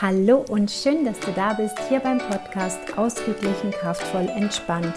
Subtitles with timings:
[0.00, 4.92] Hallo und schön, dass du da bist hier beim Podcast Ausgeglichen, kraftvoll, entspannt.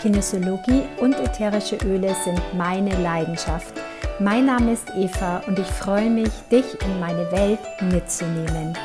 [0.00, 3.74] Kinesiologie und ätherische Öle sind meine Leidenschaft.
[4.20, 7.58] Mein Name ist Eva und ich freue mich, dich in meine Welt
[7.90, 8.78] mitzunehmen.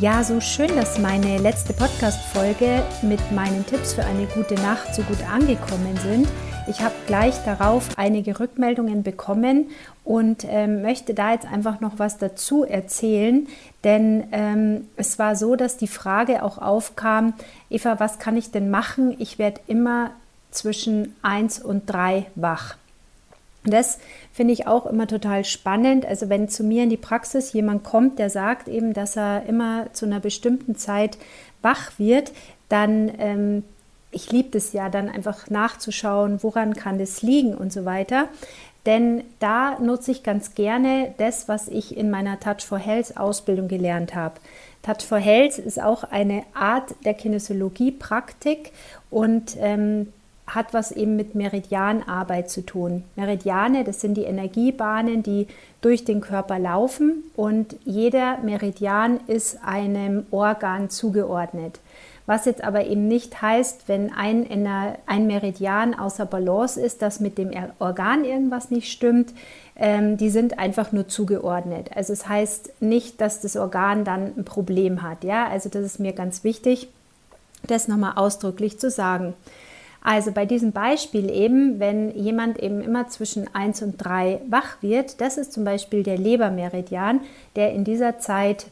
[0.00, 5.02] Ja, so schön, dass meine letzte Podcast-Folge mit meinen Tipps für eine gute Nacht so
[5.02, 6.28] gut angekommen sind.
[6.68, 9.70] Ich habe gleich darauf einige Rückmeldungen bekommen
[10.04, 13.48] und ähm, möchte da jetzt einfach noch was dazu erzählen,
[13.82, 17.34] denn ähm, es war so, dass die Frage auch aufkam,
[17.68, 19.16] Eva, was kann ich denn machen?
[19.18, 20.12] Ich werde immer
[20.52, 22.76] zwischen 1 und 3 wach.
[23.70, 23.98] Das
[24.32, 26.06] finde ich auch immer total spannend.
[26.06, 29.92] Also wenn zu mir in die Praxis jemand kommt, der sagt eben, dass er immer
[29.92, 31.18] zu einer bestimmten Zeit
[31.62, 32.32] wach wird,
[32.68, 33.64] dann ähm,
[34.10, 38.28] ich liebe es ja dann einfach nachzuschauen, woran kann das liegen und so weiter.
[38.86, 43.68] Denn da nutze ich ganz gerne das, was ich in meiner Touch for Health Ausbildung
[43.68, 44.36] gelernt habe.
[44.82, 48.72] Touch for Health ist auch eine Art der Kinesiologie-Praktik
[49.10, 50.12] und ähm,
[50.54, 53.04] hat was eben mit Meridianarbeit zu tun.
[53.16, 55.46] Meridiane, das sind die Energiebahnen, die
[55.80, 61.80] durch den Körper laufen und jeder Meridian ist einem Organ zugeordnet.
[62.28, 64.46] Was jetzt aber eben nicht heißt, wenn ein,
[65.06, 69.32] ein Meridian außer Balance ist, dass mit dem Organ irgendwas nicht stimmt.
[69.76, 71.90] Ähm, die sind einfach nur zugeordnet.
[71.94, 75.24] Also es heißt nicht, dass das Organ dann ein Problem hat.
[75.24, 76.88] Ja, also das ist mir ganz wichtig,
[77.66, 79.32] das nochmal ausdrücklich zu sagen.
[80.02, 85.20] Also bei diesem Beispiel eben, wenn jemand eben immer zwischen 1 und 3 wach wird,
[85.20, 87.20] das ist zum Beispiel der Lebermeridian,
[87.56, 88.66] der in dieser Zeit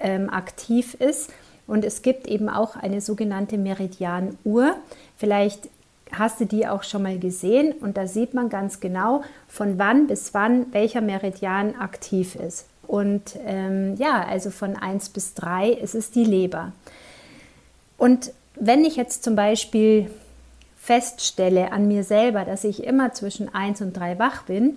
[0.00, 1.30] ähm, aktiv ist
[1.66, 4.76] und es gibt eben auch eine sogenannte Meridianuhr.
[5.16, 5.68] Vielleicht
[6.12, 10.06] hast du die auch schon mal gesehen und da sieht man ganz genau, von wann
[10.06, 12.66] bis wann welcher Meridian aktiv ist.
[12.86, 16.72] Und ähm, ja, also von 1 bis 3 ist es die Leber.
[17.96, 20.10] Und wenn ich jetzt zum Beispiel
[20.84, 24.76] feststelle an mir selber, dass ich immer zwischen 1 und 3 wach bin,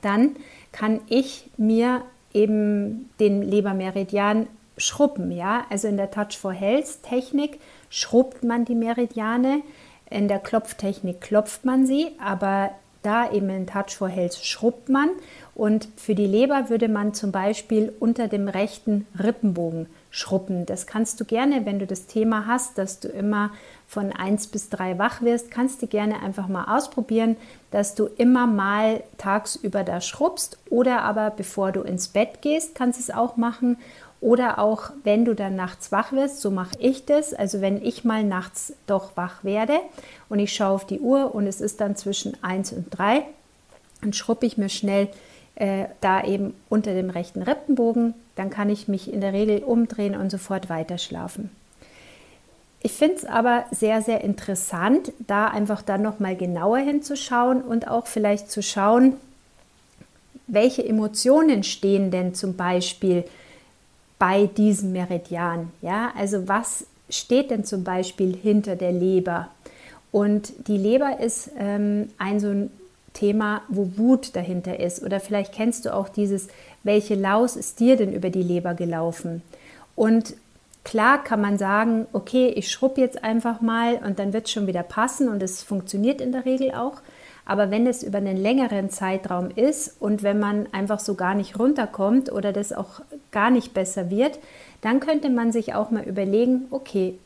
[0.00, 0.34] dann
[0.72, 2.02] kann ich mir
[2.34, 5.64] eben den Lebermeridian schrubben, ja.
[5.70, 9.62] Also in der Touch for Health Technik schrubbt man die Meridiane,
[10.10, 12.72] in der Klopftechnik klopft man sie, aber
[13.02, 15.10] da eben in Touch for Health schrubbt man
[15.54, 20.66] und für die Leber würde man zum Beispiel unter dem rechten Rippenbogen schrubben.
[20.66, 23.50] Das kannst du gerne, wenn du das Thema hast, dass du immer
[23.86, 27.36] von 1 bis 3 wach wirst, kannst du gerne einfach mal ausprobieren,
[27.70, 32.98] dass du immer mal tagsüber da schrubbst oder aber bevor du ins Bett gehst, kannst
[32.98, 33.76] du es auch machen
[34.22, 37.34] oder auch, wenn du dann nachts wach wirst, so mache ich das.
[37.34, 39.80] Also wenn ich mal nachts doch wach werde
[40.28, 43.24] und ich schaue auf die Uhr und es ist dann zwischen 1 und 3,
[44.00, 45.08] dann schrubbe ich mir schnell
[45.56, 48.14] äh, da eben unter dem rechten Rippenbogen.
[48.36, 51.50] Dann kann ich mich in der Regel umdrehen und sofort weiter schlafen.
[52.84, 58.06] Ich finde es aber sehr, sehr interessant, da einfach dann nochmal genauer hinzuschauen und auch
[58.06, 59.14] vielleicht zu schauen,
[60.48, 63.24] welche Emotionen stehen denn zum Beispiel
[64.18, 65.70] bei diesem Meridian.
[65.80, 69.48] Ja, also was steht denn zum Beispiel hinter der Leber?
[70.10, 72.70] Und die Leber ist ähm, ein so ein
[73.12, 75.02] Thema, wo Wut dahinter ist.
[75.02, 76.48] Oder vielleicht kennst du auch dieses,
[76.82, 79.42] welche Laus ist dir denn über die Leber gelaufen?
[79.94, 80.34] Und
[80.84, 84.66] klar kann man sagen, okay, ich schrub jetzt einfach mal und dann wird es schon
[84.66, 87.00] wieder passen und es funktioniert in der Regel auch.
[87.44, 91.58] Aber wenn es über einen längeren Zeitraum ist und wenn man einfach so gar nicht
[91.58, 93.00] runterkommt oder das auch
[93.32, 94.38] gar nicht besser wird,
[94.80, 97.18] dann könnte man sich auch mal überlegen, okay,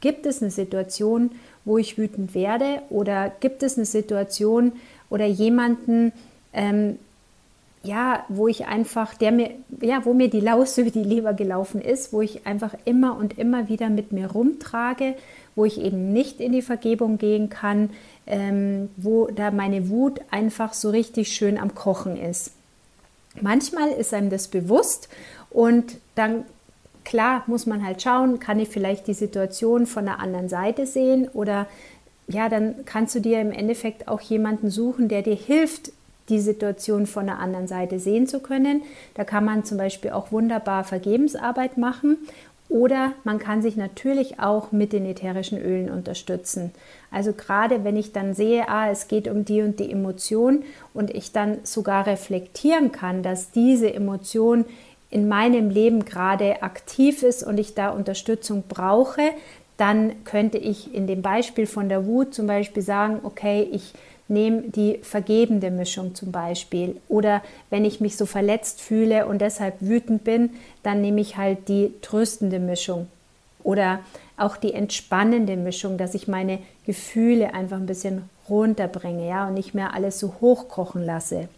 [0.00, 1.30] gibt es eine Situation,
[1.64, 4.72] wo ich wütend werde oder gibt es eine Situation
[5.12, 6.12] oder jemanden,
[6.54, 6.98] ähm,
[7.82, 9.50] ja, wo ich einfach, der mir,
[9.80, 13.38] ja, wo mir die Laus über die Leber gelaufen ist, wo ich einfach immer und
[13.38, 15.14] immer wieder mit mir rumtrage,
[15.54, 17.90] wo ich eben nicht in die Vergebung gehen kann,
[18.26, 22.52] ähm, wo da meine Wut einfach so richtig schön am Kochen ist.
[23.40, 25.08] Manchmal ist einem das bewusst
[25.50, 26.44] und dann
[27.04, 31.28] klar muss man halt schauen, kann ich vielleicht die Situation von der anderen Seite sehen
[31.32, 31.66] oder
[32.28, 35.92] ja, dann kannst du dir im Endeffekt auch jemanden suchen, der dir hilft,
[36.28, 38.82] die Situation von der anderen Seite sehen zu können.
[39.14, 42.16] Da kann man zum Beispiel auch wunderbar Vergebensarbeit machen
[42.68, 46.72] oder man kann sich natürlich auch mit den ätherischen Ölen unterstützen.
[47.10, 50.64] Also gerade wenn ich dann sehe, ah, es geht um die und die Emotion
[50.94, 54.64] und ich dann sogar reflektieren kann, dass diese Emotion
[55.10, 59.20] in meinem Leben gerade aktiv ist und ich da Unterstützung brauche,
[59.82, 63.94] dann könnte ich in dem Beispiel von der Wut zum Beispiel sagen, okay, ich
[64.28, 67.00] nehme die vergebende Mischung zum Beispiel.
[67.08, 70.50] Oder wenn ich mich so verletzt fühle und deshalb wütend bin,
[70.84, 73.08] dann nehme ich halt die tröstende Mischung.
[73.64, 73.98] Oder
[74.36, 79.74] auch die entspannende Mischung, dass ich meine Gefühle einfach ein bisschen runterbringe, ja, und nicht
[79.74, 81.48] mehr alles so hochkochen lasse.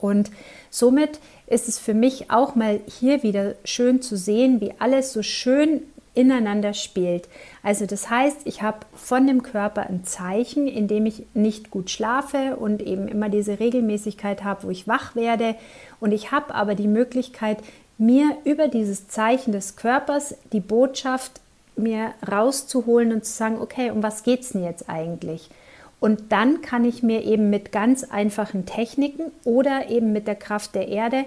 [0.00, 0.32] Und
[0.68, 5.22] somit ist es für mich auch mal hier wieder schön zu sehen, wie alles so
[5.22, 5.82] schön
[6.14, 7.28] ineinander spielt.
[7.62, 11.90] Also das heißt, ich habe von dem Körper ein Zeichen, in dem ich nicht gut
[11.90, 15.54] schlafe und eben immer diese Regelmäßigkeit habe, wo ich wach werde.
[16.00, 17.58] Und ich habe aber die Möglichkeit,
[17.98, 21.40] mir über dieses Zeichen des Körpers die Botschaft
[21.76, 25.50] mir rauszuholen und zu sagen, okay, um was geht es denn jetzt eigentlich?
[26.00, 30.74] Und dann kann ich mir eben mit ganz einfachen Techniken oder eben mit der Kraft
[30.74, 31.24] der Erde,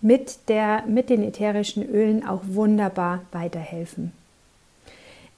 [0.00, 4.12] mit, der, mit den ätherischen Ölen auch wunderbar weiterhelfen.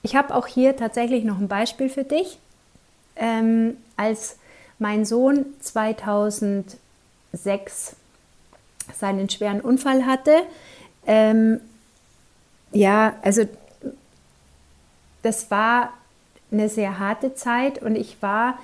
[0.01, 2.39] Ich habe auch hier tatsächlich noch ein Beispiel für dich.
[3.15, 4.37] Ähm, als
[4.77, 6.77] mein Sohn 2006
[8.97, 10.41] seinen schweren Unfall hatte,
[11.05, 11.59] ähm,
[12.71, 13.43] ja, also
[15.21, 15.93] das war
[16.51, 18.57] eine sehr harte Zeit und ich war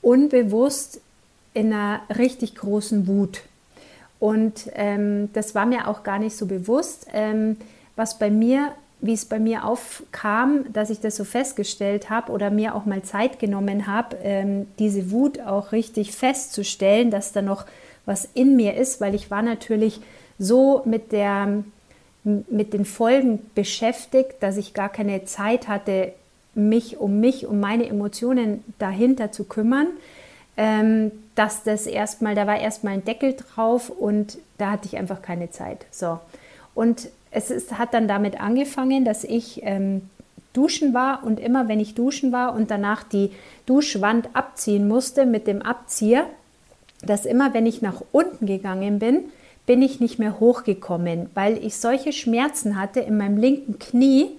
[0.00, 1.00] unbewusst
[1.54, 3.42] in einer richtig großen Wut.
[4.20, 7.56] Und ähm, das war mir auch gar nicht so bewusst, ähm,
[7.96, 12.50] was bei mir, wie es bei mir aufkam, dass ich das so festgestellt habe oder
[12.50, 17.64] mir auch mal Zeit genommen habe, ähm, diese Wut auch richtig festzustellen, dass da noch
[18.06, 20.00] was in mir ist, weil ich war natürlich
[20.38, 21.64] so mit der
[22.24, 26.12] mit den Folgen beschäftigt, dass ich gar keine Zeit hatte,
[26.54, 29.86] mich um mich, um meine Emotionen dahinter zu kümmern,
[30.56, 35.22] ähm, dass das erstmal, da war erstmal ein Deckel drauf und da hatte ich einfach
[35.22, 35.86] keine Zeit.
[35.90, 36.18] So.
[36.74, 40.02] Und es ist, hat dann damit angefangen, dass ich ähm,
[40.52, 43.30] duschen war und immer wenn ich duschen war und danach die
[43.66, 46.26] Duschwand abziehen musste mit dem Abzieher,
[47.02, 49.24] dass immer wenn ich nach unten gegangen bin,
[49.66, 54.30] bin ich nicht mehr hochgekommen, weil ich solche Schmerzen hatte in meinem linken Knie,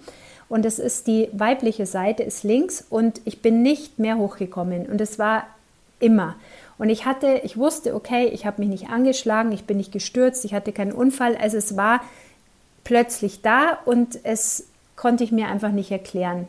[0.50, 5.00] und es ist die weibliche Seite, ist links und ich bin nicht mehr hochgekommen und
[5.00, 5.46] es war
[6.00, 6.36] immer.
[6.80, 10.44] Und ich hatte, ich wusste, okay, ich habe mich nicht angeschlagen, ich bin nicht gestürzt,
[10.46, 12.02] ich hatte keinen Unfall, also es war
[12.90, 16.48] plötzlich da und es konnte ich mir einfach nicht erklären.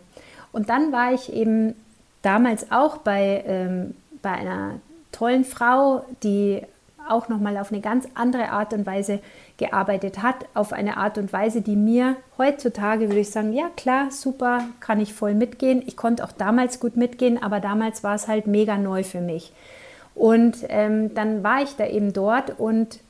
[0.52, 1.74] Und dann war ich eben
[2.22, 4.80] damals auch bei, ähm, bei einer
[5.12, 6.62] tollen Frau, die
[7.06, 9.20] auch nochmal auf eine ganz andere Art und Weise
[9.58, 14.10] gearbeitet hat, auf eine Art und Weise, die mir heutzutage, würde ich sagen, ja klar,
[14.10, 15.82] super, kann ich voll mitgehen.
[15.86, 19.52] Ich konnte auch damals gut mitgehen, aber damals war es halt mega neu für mich.
[20.14, 23.00] Und ähm, dann war ich da eben dort und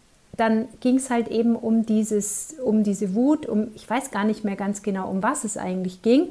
[0.40, 4.42] dann ging es halt eben um dieses, um diese Wut, um, ich weiß gar nicht
[4.42, 6.28] mehr ganz genau, um was es eigentlich ging.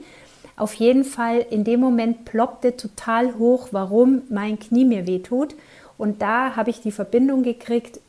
[0.58, 5.56] Auf jeden Fall in dem Moment ploppte total hoch, warum mein Knie mir wehtut.
[5.98, 8.00] Und da habe ich die Verbindung gekriegt,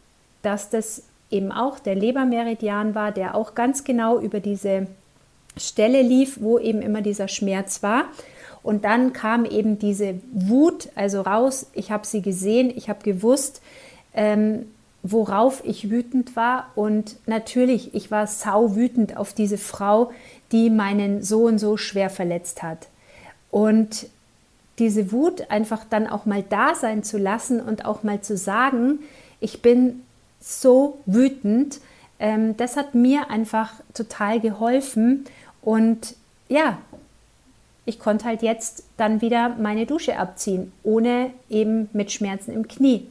[0.43, 4.87] dass das eben auch der Lebermeridian war, der auch ganz genau über diese
[5.57, 8.07] Stelle lief, wo eben immer dieser Schmerz war.
[8.63, 11.67] Und dann kam eben diese Wut also raus.
[11.73, 13.63] Ich habe sie gesehen, ich habe gewusst,
[14.15, 14.67] ähm,
[15.03, 16.71] worauf ich wütend war.
[16.75, 20.13] Und natürlich, ich war sau wütend auf diese Frau,
[20.53, 22.89] die meinen Sohn so schwer verletzt hat.
[23.51, 24.07] Und
[24.79, 29.01] diese Wut einfach dann auch mal da sein zu lassen und auch mal zu sagen,
[29.41, 30.03] ich bin
[30.41, 31.81] so wütend.
[32.19, 35.27] Ähm, das hat mir einfach total geholfen
[35.63, 36.15] und
[36.49, 36.79] ja,
[37.85, 43.07] ich konnte halt jetzt dann wieder meine Dusche abziehen, ohne eben mit Schmerzen im Knie.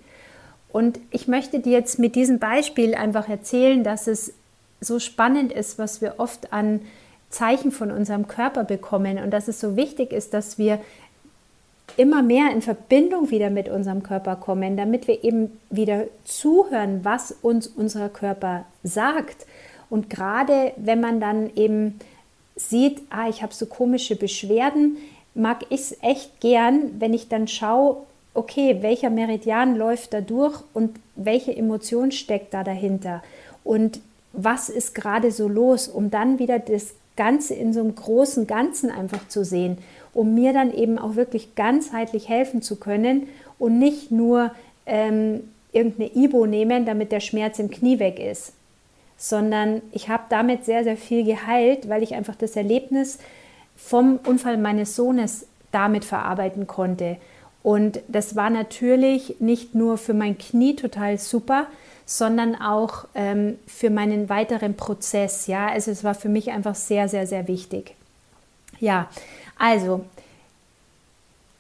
[0.72, 4.34] Und ich möchte dir jetzt mit diesem Beispiel einfach erzählen, dass es
[4.82, 6.82] so spannend ist, was wir oft an
[7.30, 10.80] Zeichen von unserem Körper bekommen und dass es so wichtig ist, dass wir
[11.98, 17.32] immer mehr in Verbindung wieder mit unserem Körper kommen, damit wir eben wieder zuhören, was
[17.42, 19.46] uns unser Körper sagt.
[19.90, 22.00] Und gerade wenn man dann eben
[22.56, 24.98] sieht, ah, ich habe so komische Beschwerden,
[25.34, 27.98] mag ich es echt gern, wenn ich dann schaue,
[28.40, 33.22] okay, welcher Meridian läuft da durch und welche Emotion steckt da dahinter
[33.64, 34.00] und
[34.32, 38.92] was ist gerade so los, um dann wieder das Ganze in so einem großen Ganzen
[38.92, 39.80] einfach zu sehen
[40.14, 43.28] um mir dann eben auch wirklich ganzheitlich helfen zu können
[43.58, 44.52] und nicht nur
[44.86, 45.42] ähm,
[45.72, 48.54] irgendeine Ibo nehmen, damit der Schmerz im Knie weg ist,
[49.18, 53.20] sondern ich habe damit sehr, sehr viel geheilt, weil ich einfach das Erlebnis
[53.76, 57.18] vom Unfall meines Sohnes damit verarbeiten konnte.
[57.62, 61.68] Und das war natürlich nicht nur für mein Knie total super,
[62.06, 65.48] sondern auch ähm, für meinen weiteren Prozess.
[65.48, 67.96] Ja, also es war für mich einfach sehr, sehr, sehr wichtig.
[68.80, 69.10] Ja,
[69.58, 70.06] also,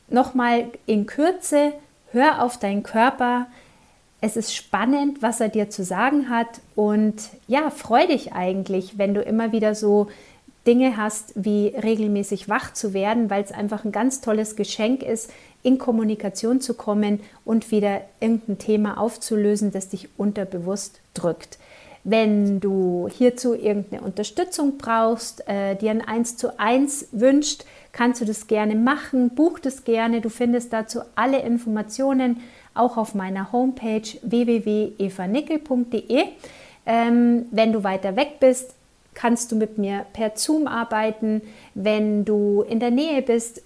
[0.07, 1.73] nochmal in Kürze,
[2.11, 3.47] hör auf deinen Körper.
[4.21, 7.15] Es ist spannend, was er dir zu sagen hat und
[7.47, 10.07] ja, freu dich eigentlich, wenn du immer wieder so
[10.67, 15.31] Dinge hast, wie regelmäßig wach zu werden, weil es einfach ein ganz tolles Geschenk ist,
[15.63, 21.57] in Kommunikation zu kommen und wieder irgendein Thema aufzulösen, das dich unterbewusst drückt.
[22.05, 28.25] Wenn du hierzu irgendeine Unterstützung brauchst, äh, dir ein 1 zu 1 wünscht, kannst du
[28.25, 30.21] das gerne machen, buch das gerne.
[30.21, 32.39] Du findest dazu alle Informationen
[32.73, 36.23] auch auf meiner Homepage www.evanickel.de.
[36.85, 38.75] Ähm, wenn du weiter weg bist,
[39.13, 41.41] kannst du mit mir per Zoom arbeiten.
[41.73, 43.61] Wenn du in der Nähe bist,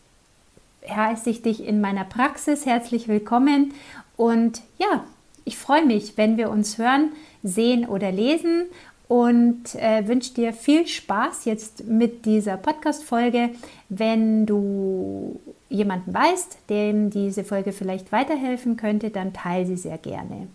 [0.90, 3.74] heiße ich dich in meiner Praxis herzlich willkommen.
[4.16, 5.04] Und ja,
[5.46, 7.12] ich freue mich, wenn wir uns hören,
[7.42, 8.66] sehen oder lesen
[9.08, 13.50] und äh, wünsche dir viel Spaß jetzt mit dieser Podcast-Folge.
[13.90, 20.48] Wenn du jemanden weißt, dem diese Folge vielleicht weiterhelfen könnte, dann teile sie sehr gerne.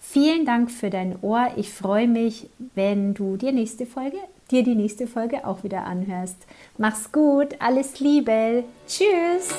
[0.00, 1.48] Vielen Dank für dein Ohr.
[1.56, 4.18] Ich freue mich, wenn du dir nächste Folge,
[4.50, 6.46] dir die nächste Folge auch wieder anhörst.
[6.78, 8.64] Mach's gut, alles Liebe.
[8.86, 9.50] Tschüss.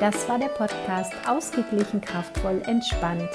[0.00, 3.28] Das war der Podcast Ausgeglichen, kraftvoll, entspannt.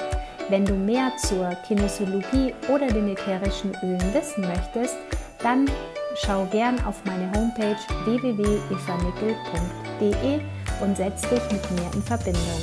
[0.49, 4.97] Wenn du mehr zur Kinesiologie oder den ätherischen Ölen wissen möchtest,
[5.41, 5.69] dann
[6.15, 10.39] schau gern auf meine Homepage www.evanickel.de
[10.81, 12.61] und setz dich mit mir in Verbindung.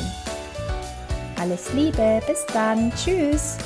[1.40, 3.56] Alles Liebe, bis dann, tschüss!